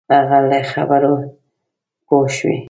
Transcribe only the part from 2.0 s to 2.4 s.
پوه